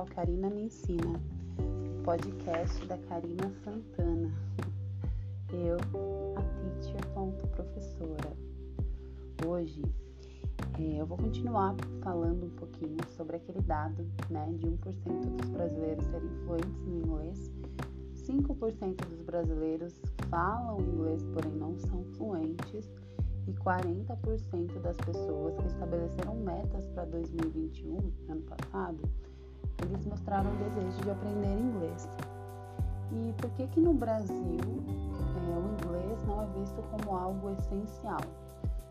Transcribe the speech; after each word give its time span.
ao 0.00 0.06
Karina 0.06 0.48
Me 0.48 0.62
Ensina, 0.62 1.20
podcast 2.02 2.86
da 2.86 2.96
Karina 2.96 3.52
Santana. 3.62 4.32
Eu, 5.52 5.76
a 6.38 6.42
teacher 6.80 7.06
ponto 7.12 7.46
professora. 7.48 8.32
Hoje 9.46 9.82
é, 10.78 11.02
eu 11.02 11.04
vou 11.04 11.18
continuar 11.18 11.76
falando 12.00 12.46
um 12.46 12.50
pouquinho 12.56 12.96
sobre 13.14 13.36
aquele 13.36 13.60
dado 13.60 14.10
né, 14.30 14.50
de 14.56 14.68
1% 14.68 15.36
dos 15.36 15.50
brasileiros 15.50 16.06
serem 16.06 16.30
fluentes 16.46 16.82
no 16.86 16.96
inglês. 16.96 17.52
5% 18.26 19.06
dos 19.06 19.20
brasileiros 19.20 20.00
falam 20.30 20.80
inglês, 20.80 21.22
porém 21.26 21.52
não 21.52 21.76
são 21.76 22.02
fluentes 22.16 22.90
e 23.46 23.52
40% 23.52 24.80
das 24.80 24.96
pessoas 24.96 25.58
que 25.58 25.66
estabeleceram 25.66 26.36
metas 26.36 26.86
para 26.86 27.04
2021, 27.04 27.98
ano 28.30 28.42
passado, 28.42 29.02
eles 29.84 30.06
mostraram 30.06 30.50
desejo 30.56 31.00
de 31.02 31.10
aprender 31.10 31.58
inglês. 31.58 32.08
E 33.12 33.34
por 33.38 33.50
que 33.50 33.66
que 33.68 33.80
no 33.80 33.92
Brasil 33.92 34.60
é, 35.36 35.58
o 35.58 35.72
inglês 35.72 36.22
não 36.26 36.42
é 36.42 36.46
visto 36.58 36.82
como 36.90 37.16
algo 37.16 37.50
essencial? 37.50 38.20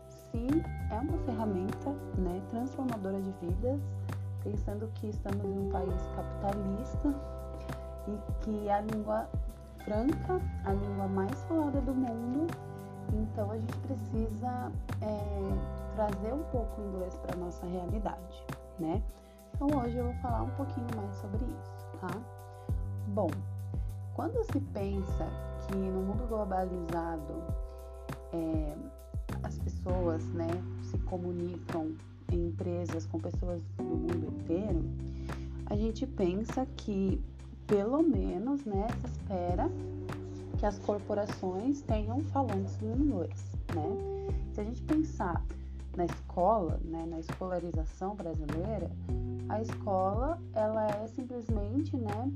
Se 0.08 0.46
é 0.90 0.94
uma 0.94 1.18
ferramenta 1.24 1.90
né, 2.18 2.40
transformadora 2.50 3.20
de 3.20 3.32
vidas, 3.40 3.80
pensando 4.44 4.90
que 4.94 5.08
estamos 5.08 5.44
em 5.44 5.66
um 5.66 5.70
país 5.70 5.94
capitalista 6.14 7.14
e 8.08 8.44
que 8.44 8.70
a 8.70 8.80
língua 8.80 9.28
franca, 9.84 10.40
a 10.64 10.72
língua 10.72 11.08
mais 11.08 11.42
falada 11.44 11.80
do 11.80 11.94
mundo, 11.94 12.46
então 13.12 13.50
a 13.50 13.58
gente 13.58 13.76
precisa 13.78 14.72
é, 15.02 15.96
trazer 15.96 16.32
um 16.32 16.42
pouco 16.44 16.80
o 16.80 16.88
inglês 16.88 17.16
para 17.18 17.36
nossa 17.36 17.66
realidade, 17.66 18.44
né? 18.78 19.02
Então 19.62 19.78
hoje 19.78 19.94
eu 19.94 20.04
vou 20.04 20.14
falar 20.14 20.42
um 20.44 20.50
pouquinho 20.52 20.86
mais 20.96 21.14
sobre 21.16 21.44
isso, 21.44 21.98
tá? 22.00 22.08
Bom, 23.08 23.28
quando 24.14 24.42
se 24.50 24.58
pensa 24.58 25.28
que 25.66 25.76
no 25.76 26.00
mundo 26.00 26.26
globalizado 26.28 27.34
é, 28.32 28.74
as 29.42 29.58
pessoas, 29.58 30.24
né, 30.30 30.48
se 30.82 30.96
comunicam 31.00 31.94
em 32.32 32.46
empresas 32.46 33.04
com 33.04 33.20
pessoas 33.20 33.60
do 33.76 33.84
mundo 33.84 34.34
inteiro, 34.34 34.82
a 35.66 35.76
gente 35.76 36.06
pensa 36.06 36.64
que 36.78 37.22
pelo 37.66 38.02
menos, 38.02 38.64
né, 38.64 38.86
se 38.88 39.12
espera 39.12 39.70
que 40.58 40.64
as 40.64 40.78
corporações 40.78 41.82
tenham 41.82 42.20
falantes 42.20 42.80
inglês, 42.80 43.58
né? 43.74 44.32
Se 44.54 44.62
a 44.62 44.64
gente 44.64 44.80
pensar 44.84 45.44
na 45.94 46.06
escola, 46.06 46.80
né, 46.82 47.04
na 47.06 47.20
escolarização 47.20 48.14
brasileira, 48.14 48.90
a 49.50 49.60
escola 49.60 50.40
ela 50.54 50.86
é 50.86 51.06
simplesmente, 51.08 51.96
né, 51.96 52.32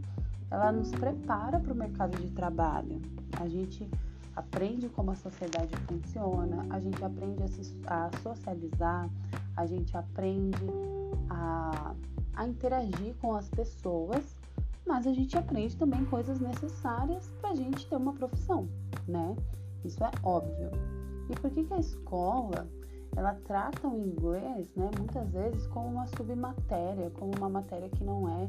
ela 0.50 0.72
nos 0.72 0.90
prepara 0.90 1.58
para 1.60 1.72
o 1.72 1.76
mercado 1.76 2.20
de 2.20 2.30
trabalho. 2.30 3.00
A 3.40 3.48
gente 3.48 3.88
aprende 4.36 4.88
como 4.88 5.12
a 5.12 5.14
sociedade 5.14 5.74
funciona, 5.88 6.66
a 6.70 6.80
gente 6.80 7.02
aprende 7.04 7.42
a, 7.42 7.48
se, 7.48 7.80
a 7.86 8.10
socializar, 8.22 9.08
a 9.56 9.66
gente 9.66 9.96
aprende 9.96 10.66
a, 11.30 11.94
a 12.34 12.46
interagir 12.46 13.14
com 13.20 13.34
as 13.34 13.48
pessoas 13.48 14.36
mas 14.86 15.06
a 15.06 15.12
gente 15.12 15.36
aprende 15.36 15.76
também 15.76 16.04
coisas 16.04 16.38
necessárias 16.40 17.32
para 17.40 17.50
a 17.50 17.54
gente 17.54 17.86
ter 17.86 17.96
uma 17.96 18.12
profissão, 18.12 18.68
né? 19.08 19.34
Isso 19.82 20.02
é 20.04 20.10
óbvio. 20.22 20.70
E 21.30 21.34
por 21.40 21.50
que, 21.50 21.64
que 21.64 21.72
a 21.72 21.78
escola 21.78 22.68
ela 23.16 23.34
trata 23.44 23.86
o 23.86 23.98
inglês, 23.98 24.68
né, 24.74 24.90
muitas 24.98 25.30
vezes 25.30 25.66
como 25.68 25.88
uma 25.88 26.06
submatéria, 26.06 27.10
como 27.10 27.32
uma 27.36 27.48
matéria 27.48 27.88
que 27.88 28.02
não 28.04 28.28
é, 28.28 28.48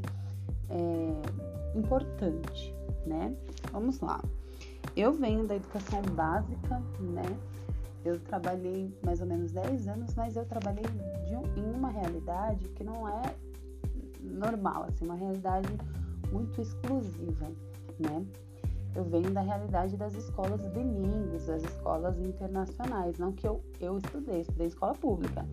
é 0.69 1.77
importante, 1.77 2.73
né? 3.05 3.35
Vamos 3.71 3.99
lá. 3.99 4.23
Eu 4.95 5.13
venho 5.13 5.45
da 5.45 5.55
educação 5.55 6.01
básica, 6.01 6.81
né? 6.99 7.37
Eu 8.03 8.19
trabalhei 8.19 8.93
mais 9.03 9.19
ou 9.19 9.27
menos 9.27 9.51
10 9.51 9.87
anos, 9.87 10.15
mas 10.15 10.35
eu 10.35 10.45
trabalhei 10.45 10.85
em 11.57 11.71
uma 11.75 11.89
realidade 11.89 12.67
que 12.69 12.83
não 12.83 13.07
é 13.07 13.35
normal, 14.21 14.83
assim, 14.83 15.05
uma 15.05 15.15
realidade 15.15 15.69
muito 16.31 16.61
exclusiva, 16.61 17.47
né? 17.99 18.25
Eu 18.95 19.03
venho 19.03 19.29
da 19.31 19.41
realidade 19.41 19.97
das 19.97 20.15
escolas 20.15 20.61
bilíngues, 20.67 21.47
das 21.47 21.63
escolas 21.63 22.17
internacionais. 22.19 23.17
Não 23.17 23.33
que 23.33 23.45
eu, 23.45 23.61
eu 23.81 23.97
estudei, 23.97 24.41
estudei 24.41 24.67
escola 24.67 24.93
pública, 24.93 25.45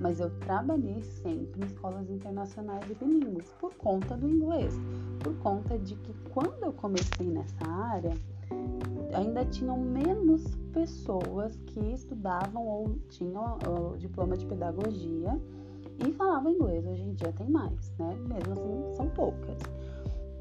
mas 0.00 0.20
eu 0.20 0.30
trabalhei 0.40 1.02
sempre 1.02 1.62
em 1.62 1.64
escolas 1.64 2.10
internacionais 2.10 2.84
e 2.90 2.94
bilíngues 2.94 3.50
por 3.58 3.74
conta 3.76 4.14
do 4.16 4.28
inglês, 4.28 4.74
por 5.20 5.34
conta 5.38 5.78
de 5.78 5.96
que 5.96 6.12
quando 6.30 6.62
eu 6.62 6.72
comecei 6.74 7.26
nessa 7.26 7.66
área, 7.66 8.12
ainda 9.14 9.44
tinham 9.46 9.78
menos 9.78 10.42
pessoas 10.72 11.56
que 11.66 11.80
estudavam 11.92 12.66
ou 12.66 12.96
tinham 13.08 13.58
o 13.66 13.96
diploma 13.96 14.36
de 14.36 14.46
pedagogia 14.46 15.40
e 16.06 16.12
falavam 16.12 16.52
inglês. 16.52 16.86
Hoje 16.86 17.02
em 17.02 17.14
dia 17.14 17.32
tem 17.32 17.48
mais, 17.48 17.92
né? 17.98 18.14
Mesmo 18.28 18.52
assim, 18.52 18.96
são 18.96 19.08
poucas. 19.10 19.58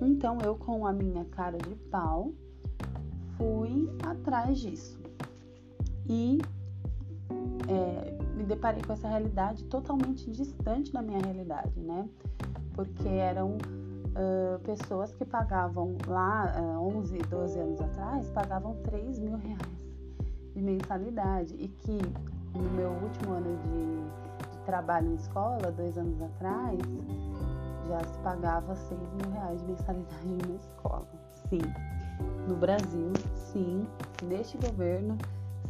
Então 0.06 0.38
eu, 0.44 0.56
com 0.56 0.85
a 0.85 0.94
minha 0.94 1.25
cara 1.25 1.57
de 1.57 1.75
pau, 1.89 2.34
fui 3.38 3.89
atrás 4.03 4.59
disso 4.59 5.00
e 6.07 6.39
é, 7.67 8.17
me 8.35 8.44
deparei 8.44 8.81
com 8.81 8.94
essa 8.94 9.07
realidade 9.07 9.63
totalmente 9.66 10.29
distante 10.29 10.91
da 10.91 11.01
minha 11.01 11.19
realidade, 11.19 11.79
né? 11.79 12.07
Porque 12.73 13.07
eram 13.07 13.57
uh, 14.12 14.59
pessoas 14.63 15.13
que 15.13 15.25
pagavam 15.25 15.95
lá, 16.07 16.53
uh, 16.59 16.97
11, 16.97 17.18
12 17.19 17.59
anos 17.59 17.81
atrás, 17.81 18.29
pagavam 18.31 18.75
3 18.83 19.19
mil 19.19 19.38
reais 19.38 19.91
de 20.53 20.62
mensalidade 20.62 21.56
e 21.57 21.68
que 21.68 22.00
no 22.53 22.69
meu 22.72 22.89
último 22.89 23.33
ano 23.33 23.57
de, 23.57 24.57
de 24.57 24.66
trabalho 24.66 25.12
em 25.12 25.16
escola, 25.16 25.72
dois 25.72 25.97
anos 25.97 26.22
atrás, 26.22 26.79
já 27.91 28.00
se 28.00 28.18
pagava 28.19 28.74
6 28.74 29.00
mil 29.13 29.31
reais 29.34 29.59
de 29.59 29.68
mensalidade 29.68 30.28
em 30.28 30.38
uma 30.46 30.56
escola. 30.56 31.06
Sim, 31.50 31.62
no 32.47 32.56
Brasil, 32.56 33.12
sim, 33.35 33.85
neste 34.24 34.57
governo, 34.57 35.18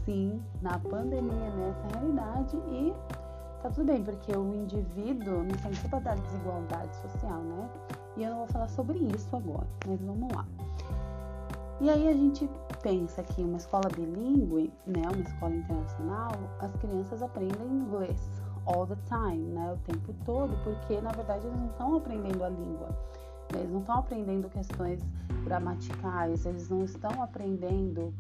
sim, 0.06 0.40
na 0.62 0.78
pandemia, 0.78 1.50
nessa 1.56 1.98
realidade 1.98 2.58
e 2.58 2.94
tá 3.64 3.70
tudo 3.72 3.86
bem, 3.86 4.04
porque 4.04 4.32
o 4.32 4.54
indivíduo 4.54 5.44
não 5.44 5.56
tem 5.58 5.74
culpa 5.82 6.00
da 6.00 6.14
desigualdade 6.14 6.96
social, 6.98 7.42
né? 7.42 7.70
E 8.18 8.24
eu 8.24 8.30
não 8.30 8.38
vou 8.40 8.48
falar 8.48 8.68
sobre 8.70 9.00
isso 9.00 9.36
agora, 9.36 9.68
mas 9.88 10.00
vamos 10.02 10.32
lá. 10.32 10.46
E 11.80 11.90
aí 11.90 12.08
a 12.08 12.14
gente 12.14 12.48
pensa 12.84 13.24
que 13.24 13.42
uma 13.42 13.58
escola 13.58 13.90
bilíngue, 13.96 14.72
né, 14.86 15.02
uma 15.02 15.24
escola 15.24 15.56
internacional, 15.56 16.32
as 16.60 16.72
crianças 16.76 17.24
aprendem 17.24 17.68
inglês 17.68 18.41
all 18.66 18.86
the 18.86 18.98
time, 19.08 19.50
né? 19.52 19.74
O 19.74 19.78
tempo 19.92 20.14
todo, 20.26 20.54
porque 20.64 21.02
na 21.02 21.12
verdade 21.12 21.46
eles 21.46 21.58
não 21.58 21.68
estão 21.68 21.96
aprendendo 21.96 22.44
a 22.44 22.50
língua. 22.50 22.90
Né? 23.52 23.60
Eles 23.60 23.72
não 23.72 23.80
estão 23.82 23.96
aprendendo 23.98 24.50
questões 24.50 25.02
gramaticais, 25.44 26.46
eles 26.46 26.70
não 26.70 26.84
estão 26.84 27.22
aprendendo 27.22 28.14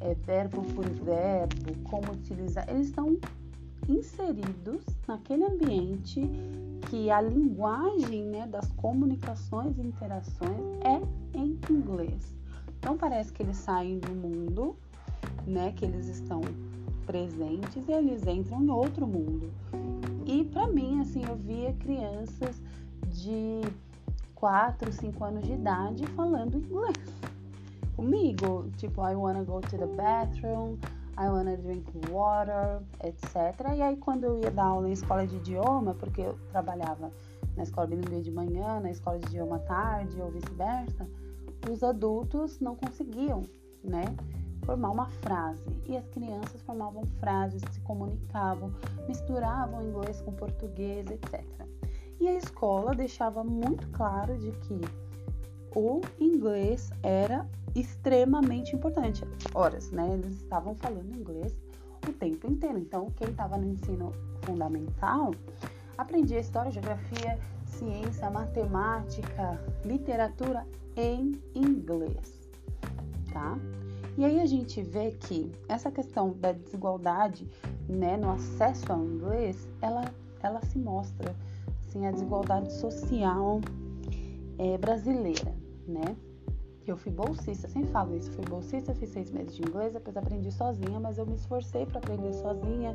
é, 0.00 0.14
verbo 0.14 0.62
por 0.74 0.84
verbo, 0.84 1.74
como 1.84 2.12
utilizar. 2.12 2.68
Eles 2.68 2.88
estão 2.88 3.16
inseridos 3.88 4.82
naquele 5.06 5.44
ambiente 5.44 6.28
que 6.88 7.10
a 7.10 7.20
linguagem 7.20 8.24
né, 8.24 8.46
das 8.46 8.70
comunicações 8.72 9.76
e 9.78 9.82
interações 9.82 10.60
é 10.82 11.38
em 11.38 11.58
inglês. 11.70 12.34
Então 12.78 12.96
parece 12.96 13.32
que 13.32 13.42
eles 13.42 13.56
saem 13.56 13.98
do 13.98 14.12
mundo, 14.12 14.76
né, 15.46 15.72
que 15.72 15.84
eles 15.84 16.06
estão 16.08 16.40
presentes 17.04 17.86
e 17.88 17.92
eles 17.92 18.26
entram 18.26 18.62
em 18.62 18.70
outro 18.70 19.06
mundo. 19.06 19.50
E 20.26 20.44
para 20.44 20.66
mim, 20.66 21.00
assim, 21.00 21.22
eu 21.24 21.36
via 21.36 21.72
crianças 21.74 22.60
de 23.08 23.60
4, 24.34 24.92
5 24.92 25.24
anos 25.24 25.46
de 25.46 25.52
idade 25.52 26.06
falando 26.08 26.58
inglês 26.58 26.96
comigo, 27.96 28.70
tipo, 28.76 29.00
I 29.06 29.14
wanna 29.14 29.44
go 29.44 29.60
to 29.60 29.78
the 29.78 29.86
bathroom, 29.86 30.76
I 31.16 31.28
wanna 31.28 31.56
drink 31.56 31.86
water, 32.10 32.80
etc. 33.04 33.74
E 33.76 33.82
aí 33.82 33.96
quando 33.96 34.24
eu 34.24 34.38
ia 34.38 34.50
dar 34.50 34.64
aula 34.64 34.88
em 34.88 34.92
escola 34.92 35.26
de 35.26 35.36
idioma, 35.36 35.94
porque 35.94 36.22
eu 36.22 36.36
trabalhava 36.50 37.12
na 37.56 37.62
escola 37.62 37.86
bilíngue 37.86 38.20
de 38.20 38.30
manhã, 38.30 38.80
na 38.80 38.90
escola 38.90 39.18
de 39.18 39.26
idioma 39.28 39.56
à 39.56 39.60
tarde 39.60 40.20
ou 40.20 40.30
vice-versa, 40.30 41.06
os 41.70 41.82
adultos 41.82 42.60
não 42.60 42.74
conseguiam, 42.74 43.44
né? 43.82 44.04
Formar 44.64 44.90
uma 44.90 45.06
frase. 45.06 45.62
E 45.86 45.96
as 45.96 46.06
crianças 46.08 46.60
formavam 46.62 47.04
frases, 47.20 47.62
se 47.70 47.80
comunicavam, 47.80 48.72
misturavam 49.06 49.82
inglês 49.82 50.20
com 50.22 50.32
português, 50.32 51.06
etc. 51.10 51.44
E 52.20 52.28
a 52.28 52.34
escola 52.34 52.94
deixava 52.94 53.44
muito 53.44 53.86
claro 53.88 54.36
de 54.38 54.52
que 54.52 54.80
o 55.74 56.00
inglês 56.20 56.90
era 57.02 57.46
extremamente 57.74 58.74
importante. 58.76 59.24
Horas, 59.54 59.90
né? 59.90 60.14
Eles 60.14 60.36
estavam 60.36 60.74
falando 60.76 61.14
inglês 61.16 61.54
o 62.08 62.12
tempo 62.12 62.46
inteiro. 62.46 62.78
Então, 62.78 63.10
quem 63.16 63.28
estava 63.28 63.56
no 63.56 63.66
ensino 63.66 64.12
fundamental 64.42 65.32
aprendia 65.98 66.38
história, 66.38 66.70
geografia, 66.70 67.38
ciência, 67.66 68.30
matemática, 68.30 69.60
literatura 69.84 70.66
em 70.96 71.32
inglês, 71.54 72.48
tá? 73.32 73.58
E 74.16 74.24
aí 74.24 74.40
a 74.40 74.46
gente 74.46 74.80
vê 74.80 75.10
que 75.10 75.50
essa 75.68 75.90
questão 75.90 76.32
da 76.32 76.52
desigualdade, 76.52 77.48
né, 77.88 78.16
no 78.16 78.30
acesso 78.30 78.92
ao 78.92 79.04
inglês, 79.04 79.68
ela, 79.82 80.04
ela 80.40 80.60
se 80.62 80.78
mostra, 80.78 81.34
assim, 81.80 82.06
a 82.06 82.12
desigualdade 82.12 82.72
social 82.72 83.60
é, 84.58 84.78
brasileira, 84.78 85.52
né? 85.86 86.16
Eu 86.86 86.96
fui 86.96 87.10
bolsista, 87.10 87.66
sempre 87.66 87.90
falo 87.90 88.14
isso, 88.14 88.30
fui 88.32 88.44
bolsista, 88.44 88.94
fiz 88.94 89.08
seis 89.08 89.30
meses 89.30 89.56
de 89.56 89.62
inglês, 89.62 89.94
depois 89.94 90.16
aprendi 90.16 90.52
sozinha, 90.52 91.00
mas 91.00 91.16
eu 91.16 91.26
me 91.26 91.34
esforcei 91.34 91.86
para 91.86 91.98
aprender 91.98 92.32
sozinha. 92.34 92.94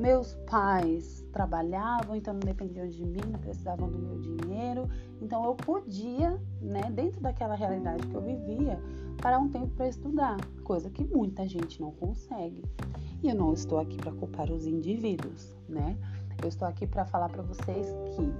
Meus 0.00 0.34
pais 0.50 1.22
trabalhavam, 1.30 2.16
então 2.16 2.32
não 2.32 2.40
dependiam 2.40 2.88
de 2.88 3.04
mim, 3.04 3.20
precisavam 3.42 3.90
do 3.90 3.98
meu 3.98 4.18
dinheiro. 4.18 4.88
Então 5.20 5.44
eu 5.44 5.54
podia, 5.54 6.40
né, 6.58 6.90
dentro 6.90 7.20
daquela 7.20 7.54
realidade 7.54 8.06
que 8.06 8.14
eu 8.14 8.22
vivia, 8.22 8.80
parar 9.20 9.38
um 9.38 9.50
tempo 9.50 9.68
para 9.76 9.88
estudar, 9.88 10.38
coisa 10.64 10.88
que 10.88 11.04
muita 11.04 11.46
gente 11.46 11.82
não 11.82 11.90
consegue. 11.90 12.64
E 13.22 13.28
eu 13.28 13.34
não 13.34 13.52
estou 13.52 13.78
aqui 13.78 13.98
para 13.98 14.10
culpar 14.12 14.50
os 14.50 14.66
indivíduos, 14.66 15.54
né? 15.68 15.94
Eu 16.42 16.48
estou 16.48 16.66
aqui 16.66 16.86
para 16.86 17.04
falar 17.04 17.28
para 17.28 17.42
vocês 17.42 17.86
que 18.16 18.32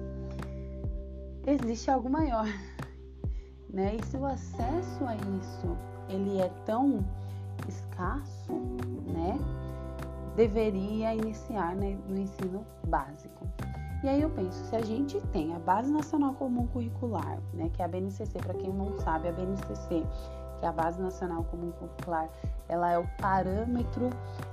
existe 1.50 1.90
algo 1.90 2.08
maior 2.08 2.46
né? 3.70 3.96
E 3.96 4.06
se 4.06 4.16
o 4.16 4.24
acesso 4.24 5.04
a 5.04 5.14
isso 5.14 5.76
ele 6.08 6.40
é 6.40 6.48
tão 6.64 7.04
escasso, 7.68 8.52
né? 9.12 9.38
Deveria 10.40 11.14
iniciar 11.14 11.76
né, 11.76 11.98
no 12.08 12.19
ensino 12.19 12.64
básico. 12.87 13.46
E 14.02 14.08
aí 14.08 14.22
eu 14.22 14.31
penso, 14.31 14.64
se 14.64 14.75
a 14.75 14.81
gente 14.81 15.20
tem 15.32 15.54
a 15.54 15.58
Base 15.58 15.92
Nacional 15.92 16.32
Comum 16.32 16.66
Curricular, 16.69 17.38
né, 17.52 17.69
que 17.70 17.82
é 17.82 17.84
a 17.84 17.88
BNCC, 17.88 18.38
para 18.38 18.54
quem 18.54 18.72
não 18.72 18.98
sabe, 19.00 19.28
a 19.28 19.32
BNCC, 19.32 20.02
que 20.58 20.64
é 20.64 20.69
a 20.69 20.72
Base 20.72 20.98
Nacional 20.98 21.44
Comum 21.44 21.70
Curricular, 21.72 22.31
ela 22.70 22.90
é 22.90 22.98
o 22.98 23.06
parâmetro 23.20 24.08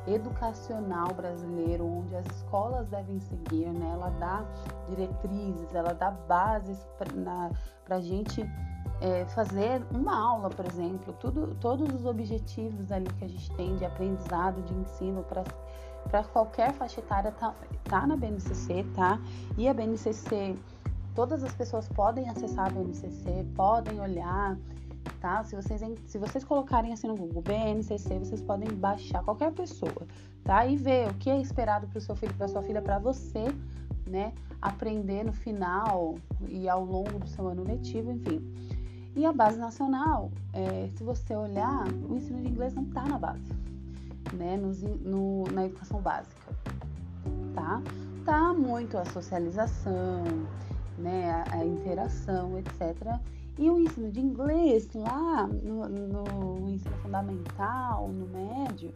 educacional 0.05 1.13
brasileiro 1.13 1.87
onde 1.87 2.17
as 2.17 2.25
escolas 2.35 2.85
devem 2.89 3.21
seguir, 3.21 3.71
né? 3.71 3.89
Ela 3.93 4.09
dá 4.19 4.43
diretrizes, 4.89 5.73
ela 5.73 5.93
dá 5.93 6.11
bases 6.11 6.85
para 6.97 7.95
a 7.95 8.01
gente 8.01 8.43
é, 8.99 9.25
fazer 9.25 9.83
uma 9.91 10.17
aula, 10.17 10.49
por 10.49 10.65
exemplo, 10.65 11.13
tudo, 11.19 11.55
todos 11.59 11.93
os 11.93 12.05
objetivos 12.05 12.91
ali 12.91 13.07
que 13.13 13.25
a 13.25 13.27
gente 13.27 13.51
tem 13.51 13.75
de 13.75 13.85
aprendizado, 13.85 14.61
de 14.63 14.73
ensino 14.73 15.23
para 15.23 16.23
qualquer 16.23 16.73
faixa 16.73 16.99
etária 16.99 17.31
tá, 17.31 17.53
tá 17.83 18.07
na 18.07 18.15
BNCC, 18.15 18.85
tá? 18.95 19.19
E 19.57 19.67
a 19.67 19.73
BNCC, 19.73 20.57
todas 21.13 21.43
as 21.43 21.53
pessoas 21.53 21.87
podem 21.89 22.29
acessar 22.29 22.67
a 22.67 22.69
BNCC, 22.69 23.45
podem 23.55 23.99
olhar, 23.99 24.57
tá? 25.19 25.43
Se 25.43 25.55
vocês, 25.55 25.81
se 26.05 26.17
vocês 26.17 26.43
colocarem 26.43 26.91
assim 26.91 27.07
no 27.07 27.15
Google 27.15 27.43
BNCC, 27.43 28.17
vocês 28.17 28.41
podem 28.41 28.69
baixar 28.69 29.23
qualquer 29.23 29.51
pessoa, 29.51 30.07
tá? 30.43 30.65
E 30.65 30.75
ver 30.75 31.09
o 31.11 31.13
que 31.15 31.29
é 31.29 31.39
esperado 31.39 31.87
para 31.87 31.99
o 31.99 32.01
seu 32.01 32.15
filho, 32.15 32.33
para 32.33 32.47
sua 32.47 32.63
filha, 32.63 32.81
para 32.81 32.97
você, 32.97 33.45
né? 34.07 34.33
Aprender 34.59 35.23
no 35.23 35.33
final 35.33 36.15
e 36.47 36.67
ao 36.67 36.83
longo 36.83 37.19
do 37.19 37.27
seu 37.27 37.47
ano 37.47 37.63
letivo, 37.63 38.11
enfim. 38.11 38.41
E 39.17 39.25
a 39.25 39.33
base 39.33 39.57
nacional, 39.57 40.31
é, 40.53 40.91
se 40.95 41.03
você 41.03 41.35
olhar, 41.35 41.87
o 42.07 42.15
ensino 42.15 42.39
de 42.39 42.49
inglês 42.49 42.75
não 42.75 42.83
está 42.83 43.03
na 43.03 43.17
base, 43.17 43.51
né? 44.31 44.55
No, 44.57 44.71
no, 44.99 45.43
na 45.51 45.65
educação 45.65 45.99
básica, 45.99 46.53
tá? 47.55 47.81
Tá 48.23 48.53
muito 48.53 48.95
a 48.95 49.03
socialização, 49.05 50.23
né? 50.99 51.31
A, 51.31 51.55
a 51.55 51.65
interação, 51.65 52.59
etc. 52.59 53.19
E 53.57 53.67
o 53.71 53.79
ensino 53.79 54.11
de 54.11 54.21
inglês 54.21 54.87
lá 54.93 55.47
no, 55.47 55.89
no 55.89 56.69
ensino 56.69 56.95
fundamental, 56.97 58.07
no 58.09 58.27
médio, 58.27 58.93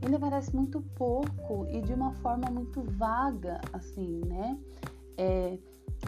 ele 0.00 0.14
aparece 0.14 0.54
muito 0.54 0.80
pouco 0.94 1.66
e 1.72 1.80
de 1.80 1.92
uma 1.92 2.12
forma 2.12 2.48
muito 2.52 2.82
vaga, 2.82 3.60
assim, 3.72 4.20
né? 4.26 4.56
É, 5.18 5.58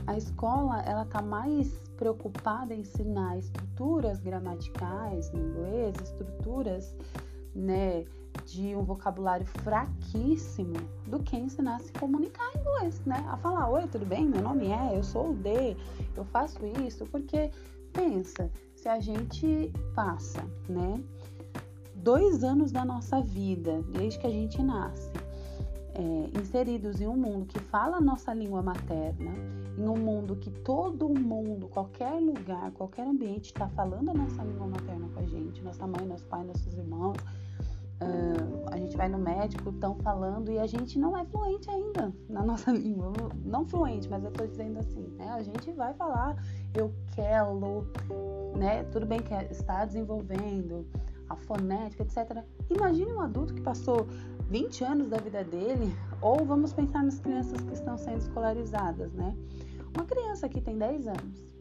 a 0.07 0.17
escola 0.17 0.81
ela 0.83 1.03
está 1.03 1.23
mais 1.23 1.69
preocupada 1.97 2.75
em 2.75 2.81
ensinar 2.81 3.39
estruturas 3.39 4.21
gramaticais 4.21 5.31
no 5.33 5.41
inglês, 5.41 5.95
estruturas 6.03 6.95
né, 7.55 8.05
de 8.45 8.77
um 8.77 8.83
vocabulário 8.83 9.47
fraquíssimo, 9.47 10.75
do 11.07 11.21
que 11.21 11.37
ensinar 11.37 11.77
a 11.77 11.79
se 11.79 11.93
comunicar 11.93 12.49
em 12.55 12.61
inglês, 12.61 13.01
né? 13.07 13.25
A 13.29 13.37
falar, 13.39 13.69
oi, 13.69 13.87
tudo 13.89 14.05
bem? 14.05 14.27
Meu 14.27 14.43
nome 14.43 14.67
é, 14.67 14.97
eu 14.97 15.03
sou 15.03 15.31
o 15.31 15.35
D, 15.35 15.77
eu 16.17 16.25
faço 16.27 16.59
isso, 16.87 17.07
porque 17.07 17.51
pensa, 17.93 18.51
se 18.75 18.89
a 18.89 19.01
gente 19.01 19.73
passa, 19.95 20.45
né, 20.69 21.03
dois 21.95 22.45
anos 22.45 22.71
da 22.71 22.85
nossa 22.85 23.21
vida, 23.21 23.83
desde 23.91 24.19
que 24.19 24.27
a 24.27 24.31
gente 24.31 24.63
nasce, 24.63 25.11
é, 25.95 26.39
inseridos 26.39 27.01
em 27.01 27.07
um 27.07 27.17
mundo 27.17 27.47
que 27.47 27.59
fala 27.59 27.97
a 27.97 28.01
nossa 28.01 28.35
língua 28.35 28.63
materna, 28.63 29.33
em 29.77 29.89
um 29.89 29.97
mundo 29.97 30.37
que 30.37 30.51
todo 30.51 31.09
mundo, 31.09 31.69
qualquer 31.69 32.21
lugar, 32.21 32.71
qualquer 32.73 33.07
ambiente 33.07 33.47
está 33.47 33.69
falando 33.69 34.11
a 34.11 34.15
nossa 34.15 34.43
língua 34.43 34.67
materna 34.67 35.09
com 35.13 35.21
a 35.21 35.25
gente, 35.27 35.63
nossa 35.63 35.87
mãe, 35.87 36.07
nosso 36.07 36.27
pai, 36.27 36.45
nossos 36.45 36.73
irmãos. 36.75 37.17
Uh, 37.99 38.69
a 38.71 38.77
gente 38.77 38.95
vai 38.95 39.09
no 39.09 39.17
médico, 39.17 39.71
estão 39.71 39.95
falando 39.97 40.53
e 40.53 40.59
a 40.59 40.67
gente 40.67 40.99
não 40.99 41.17
é 41.17 41.25
fluente 41.25 41.71
ainda 41.71 42.13
na 42.29 42.43
nossa 42.43 42.71
língua. 42.73 43.13
Não 43.43 43.65
fluente, 43.65 44.09
mas 44.09 44.23
eu 44.23 44.31
estou 44.31 44.47
dizendo 44.47 44.79
assim, 44.79 45.07
né? 45.17 45.31
A 45.31 45.43
gente 45.43 45.73
vai 45.73 45.95
falar 45.95 46.37
eu 46.75 46.93
quero, 47.15 47.87
né? 48.55 48.85
Tudo 48.93 49.07
bem 49.07 49.21
que 49.21 49.33
está 49.51 49.85
desenvolvendo 49.85 50.87
a 51.29 51.37
fonética, 51.37 52.03
etc. 52.03 52.45
Imagine 52.71 53.13
um 53.13 53.21
adulto 53.21 53.55
que 53.55 53.61
passou 53.61 54.07
20 54.49 54.85
anos 54.85 55.09
da 55.09 55.17
vida 55.17 55.43
dele, 55.43 55.93
ou 56.21 56.45
vamos 56.45 56.73
pensar 56.73 57.03
nas 57.03 57.19
crianças 57.19 57.61
que 57.63 57.73
estão 57.73 57.97
sendo 57.97 58.19
escolarizadas, 58.19 59.13
né? 59.13 59.35
Uma 59.97 60.05
criança 60.05 60.49
que 60.49 60.61
tem 60.61 60.77
10 60.77 61.09
anos, 61.09 61.57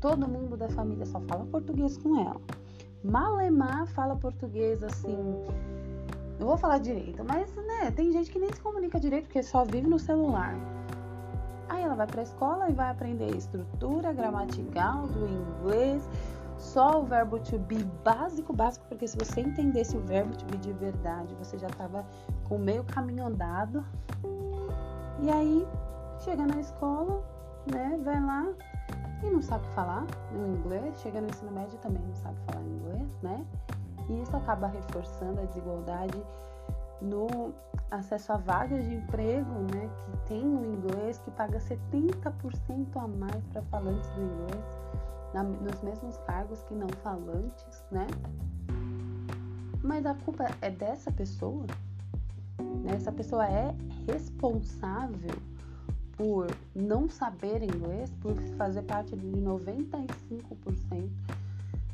todo 0.00 0.26
mundo 0.26 0.56
da 0.56 0.68
família 0.68 1.06
só 1.06 1.20
fala 1.20 1.46
português 1.46 1.96
com 1.96 2.20
ela. 2.20 2.40
Malemar 3.04 3.86
fala 3.86 4.16
português 4.16 4.82
assim. 4.82 5.16
Eu 6.38 6.46
vou 6.46 6.56
falar 6.56 6.78
direito, 6.78 7.22
mas 7.24 7.54
né, 7.54 7.90
tem 7.92 8.10
gente 8.10 8.30
que 8.30 8.38
nem 8.38 8.52
se 8.52 8.60
comunica 8.60 8.98
direito 8.98 9.26
porque 9.26 9.42
só 9.42 9.64
vive 9.64 9.88
no 9.88 9.98
celular. 9.98 10.56
Aí 11.68 11.84
ela 11.84 11.94
vai 11.94 12.08
para 12.08 12.20
a 12.20 12.24
escola 12.24 12.68
e 12.68 12.72
vai 12.72 12.90
aprender 12.90 13.36
estrutura 13.36 14.12
gramatical 14.12 15.06
do 15.06 15.28
inglês, 15.28 16.08
só 16.58 17.00
o 17.00 17.04
verbo 17.04 17.38
to 17.38 17.58
be 17.58 17.84
básico, 18.02 18.52
básico, 18.52 18.84
porque 18.88 19.06
se 19.06 19.16
você 19.16 19.42
entendesse 19.42 19.96
o 19.96 20.00
verbo 20.00 20.36
to 20.36 20.44
be 20.46 20.58
de 20.58 20.72
verdade, 20.72 21.32
você 21.36 21.56
já 21.56 21.68
estava 21.68 22.04
com 22.48 22.58
meio 22.58 22.82
caminho 22.84 23.26
andado. 23.26 23.84
E 25.22 25.30
aí, 25.30 25.66
chega 26.18 26.46
na 26.46 26.60
escola, 26.60 27.22
né, 27.66 27.98
vai 28.02 28.20
lá 28.20 28.46
e 29.22 29.30
não 29.30 29.42
sabe 29.42 29.66
falar 29.68 30.06
o 30.32 30.46
inglês, 30.46 30.98
chega 31.00 31.20
no 31.20 31.28
ensino 31.28 31.50
médio 31.50 31.78
também 31.78 32.02
não 32.02 32.14
sabe 32.14 32.36
falar 32.46 32.62
inglês, 32.62 33.18
né? 33.22 33.44
E 34.08 34.22
isso 34.22 34.36
acaba 34.36 34.66
reforçando 34.66 35.40
a 35.40 35.44
desigualdade 35.44 36.22
no 37.00 37.54
acesso 37.90 38.32
a 38.32 38.36
vagas 38.36 38.84
de 38.84 38.94
emprego, 38.94 39.50
né, 39.72 39.88
que 39.96 40.28
tem 40.28 40.44
o 40.44 40.64
inglês, 40.64 41.18
que 41.18 41.30
paga 41.30 41.58
70% 41.58 42.96
a 42.96 43.08
mais 43.08 43.44
para 43.52 43.62
falantes 43.62 44.08
do 44.10 44.22
inglês 44.22 44.80
na, 45.32 45.42
nos 45.42 45.80
mesmos 45.82 46.16
cargos 46.18 46.62
que 46.64 46.74
não 46.74 46.88
falantes, 47.02 47.84
né? 47.90 48.06
Mas 49.82 50.04
a 50.04 50.14
culpa 50.14 50.46
é 50.60 50.70
dessa 50.70 51.10
pessoa? 51.10 51.64
Né? 52.58 52.94
Essa 52.94 53.10
pessoa 53.10 53.46
é 53.46 53.74
responsável 54.06 55.30
por 56.20 56.54
não 56.74 57.08
saber 57.08 57.62
inglês, 57.62 58.10
por 58.20 58.36
fazer 58.58 58.82
parte 58.82 59.16
de 59.16 59.26
95% 59.26 61.08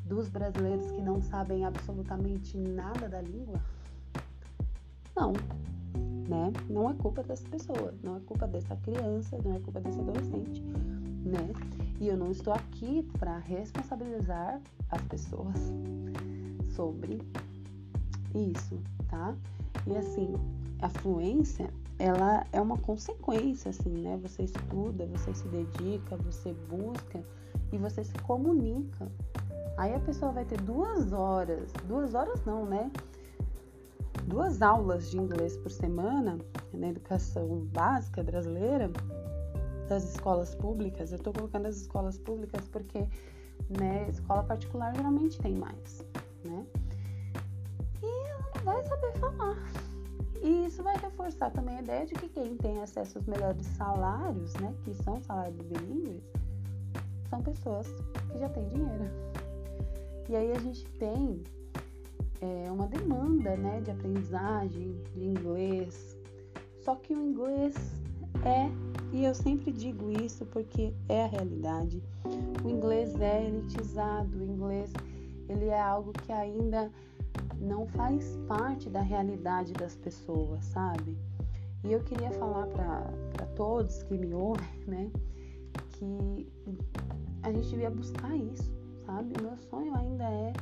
dos 0.05 0.29
brasileiros 0.29 0.91
que 0.91 1.01
não 1.01 1.23
sabem 1.23 1.65
absolutamente 1.65 2.59
nada 2.59 3.09
da 3.09 3.23
língua? 3.23 3.61
Não, 5.15 5.33
né? 6.29 6.53
Não 6.69 6.91
é 6.91 6.95
culpa 6.95 7.23
dessa 7.23 7.49
pessoa, 7.49 7.95
não 8.03 8.17
é 8.17 8.21
culpa 8.27 8.49
dessa 8.49 8.75
criança, 8.75 9.39
não 9.45 9.55
é 9.55 9.61
culpa 9.61 9.81
desse 9.81 10.01
adolescente, 10.01 10.61
né? 10.61 11.53
E 12.01 12.09
eu 12.09 12.17
não 12.17 12.33
estou 12.33 12.53
aqui 12.53 13.09
para 13.21 13.39
responsabilizar 13.39 14.61
as 14.91 15.03
pessoas 15.03 15.73
sobre 16.75 17.23
isso, 18.35 18.77
tá? 19.09 19.37
E 19.87 19.97
assim, 19.97 20.35
a 20.83 20.89
fluência, 20.89 21.66
ela 21.99 22.47
é 22.53 22.61
uma 22.61 22.77
consequência, 22.79 23.71
assim, 23.71 23.91
né? 23.91 24.19
Você 24.23 24.43
estuda, 24.43 25.07
você 25.07 25.33
se 25.35 25.49
dedica, 25.49 26.17
você 26.17 26.53
busca 26.69 27.23
e 27.73 27.79
você 27.79 28.05
se 28.05 28.15
comunica. 28.19 29.11
Aí 29.77 29.95
a 29.95 30.01
pessoa 30.01 30.33
vai 30.33 30.45
ter 30.45 30.61
duas 30.61 31.13
horas, 31.13 31.73
duas 31.87 32.15
horas 32.15 32.45
não, 32.45 32.67
né? 32.67 32.91
Duas 34.27 34.61
aulas 34.61 35.11
de 35.11 35.19
inglês 35.19 35.57
por 35.57 35.71
semana 35.71 36.39
na 36.73 36.89
educação 36.89 37.47
básica 37.73 38.23
brasileira 38.23 38.91
das 39.89 40.05
escolas 40.05 40.55
públicas, 40.55 41.13
eu 41.13 41.17
estou 41.17 41.33
colocando 41.33 41.67
as 41.67 41.77
escolas 41.77 42.19
públicas 42.19 42.67
porque, 42.69 43.07
né, 43.79 44.09
escola 44.11 44.43
particular 44.43 44.95
geralmente 44.95 45.39
tem 45.39 45.55
mais, 45.55 46.05
né? 46.45 46.67
E 48.03 48.07
ela 48.07 48.51
não 48.57 48.65
vai 48.65 48.85
saber 48.85 49.13
falar. 49.19 49.86
E 50.43 50.67
isso 50.67 50.83
vai 50.83 50.97
reforçar 50.97 51.51
também 51.51 51.77
a 51.77 51.83
ideia 51.83 52.07
de 52.07 52.15
que 52.15 52.29
quem 52.29 52.57
tem 52.57 52.83
acesso 52.83 53.19
aos 53.19 53.27
melhores 53.27 53.67
salários, 53.77 54.53
né, 54.55 54.75
que 54.85 54.95
são 54.95 55.21
salários 55.23 55.61
bilíngues, 55.63 56.23
são 57.29 57.43
pessoas 57.43 57.87
que 58.31 58.39
já 58.39 58.49
têm 58.49 58.69
dinheiro. 58.69 59.05
E 60.29 60.37
aí 60.37 60.53
a 60.53 60.59
gente 60.59 60.85
tem 60.99 61.43
é, 62.41 62.71
uma 62.71 62.87
demanda, 62.87 63.57
né, 63.57 63.81
de 63.81 63.91
aprendizagem 63.91 65.01
de 65.15 65.25
inglês. 65.25 66.17
Só 66.81 66.95
que 66.97 67.15
o 67.15 67.21
inglês 67.21 67.75
é, 68.45 68.71
e 69.13 69.25
eu 69.25 69.35
sempre 69.35 69.73
digo 69.73 70.11
isso 70.11 70.45
porque 70.47 70.93
é 71.09 71.25
a 71.25 71.29
realidade. 71.29 72.03
O 72.65 72.69
inglês 72.69 73.19
é 73.21 73.47
elitizado, 73.47 74.39
o 74.39 74.43
inglês 74.43 74.93
ele 75.49 75.67
é 75.67 75.81
algo 75.81 76.13
que 76.13 76.33
ainda 76.33 76.91
não 77.61 77.87
faz 77.87 78.39
parte 78.47 78.89
da 78.91 79.01
realidade 79.01 79.73
das 79.73 79.97
pessoas, 79.97 80.65
sabe? 80.65 81.17
E 81.85 81.93
eu 81.93 82.01
queria 82.03 82.31
falar 82.33 82.67
para 82.67 83.47
todos 83.55 84.03
que 84.05 84.17
me 84.19 84.35
ouvem, 84.35 84.67
né, 84.87 85.11
que 85.93 86.49
a 87.43 87.53
gente 87.53 87.69
devia 87.69 87.91
buscar 87.91 88.37
isso, 88.37 88.75
sabe? 89.05 89.35
O 89.39 89.43
meu 89.43 89.57
sonho 89.57 89.95
ainda 89.95 90.25
é 90.25 90.53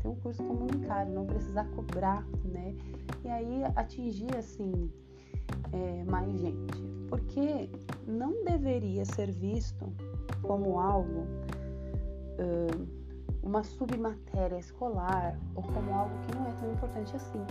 ter 0.00 0.08
um 0.08 0.16
curso 0.16 0.42
comunitário, 0.42 1.12
não 1.12 1.26
precisar 1.26 1.64
cobrar, 1.70 2.26
né? 2.44 2.74
E 3.24 3.28
aí 3.28 3.62
atingir, 3.76 4.34
assim, 4.36 4.90
é, 5.72 6.04
mais 6.04 6.32
gente. 6.40 6.80
Porque 7.08 7.68
não 8.06 8.44
deveria 8.44 9.04
ser 9.04 9.30
visto 9.30 9.92
como 10.42 10.78
algo. 10.78 11.26
Uh, 12.38 12.99
uma 13.42 13.62
submatéria 13.62 14.58
escolar 14.58 15.38
ou 15.54 15.62
como 15.62 15.94
algo 15.94 16.14
que 16.26 16.34
não 16.34 16.46
é 16.46 16.52
tão 16.52 16.72
importante 16.72 17.14
assim. 17.16 17.42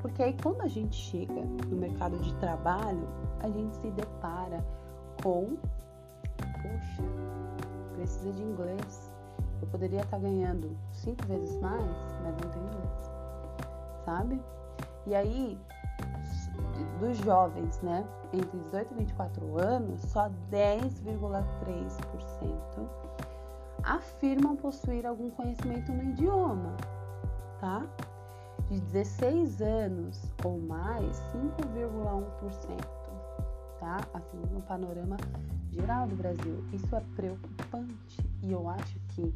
Porque 0.00 0.22
aí 0.22 0.36
quando 0.42 0.62
a 0.62 0.68
gente 0.68 0.96
chega 0.96 1.44
no 1.68 1.76
mercado 1.76 2.18
de 2.18 2.34
trabalho, 2.36 3.06
a 3.40 3.48
gente 3.48 3.76
se 3.76 3.90
depara 3.90 4.64
com, 5.22 5.58
poxa, 6.62 7.02
precisa 7.94 8.32
de 8.32 8.42
inglês. 8.42 9.12
Eu 9.60 9.68
poderia 9.68 10.00
estar 10.00 10.18
ganhando 10.18 10.74
cinco 10.90 11.26
vezes 11.26 11.54
mais, 11.60 11.84
mas 12.22 12.34
não 12.42 12.50
tenho 12.50 12.64
inglês. 12.66 13.12
Sabe? 14.04 14.42
E 15.06 15.14
aí, 15.14 15.56
dos 16.98 17.16
jovens, 17.18 17.80
né, 17.82 18.04
entre 18.32 18.58
18 18.58 18.92
e 18.92 18.94
24 18.98 19.58
anos, 19.58 20.00
só 20.02 20.30
10,3% 20.50 22.88
afirmam 23.82 24.56
possuir 24.56 25.06
algum 25.06 25.30
conhecimento 25.30 25.92
no 25.92 26.02
idioma, 26.02 26.76
tá? 27.60 27.86
De 28.68 28.80
16 28.80 29.60
anos 29.62 30.22
ou 30.44 30.58
mais, 30.60 31.16
5,1%, 31.32 32.76
tá? 33.78 33.98
Assim, 34.14 34.38
no 34.52 34.60
panorama 34.62 35.16
geral 35.70 36.06
do 36.06 36.16
Brasil. 36.16 36.64
Isso 36.72 36.94
é 36.94 37.00
preocupante 37.16 38.18
e 38.42 38.52
eu 38.52 38.68
acho 38.68 38.98
que 39.08 39.34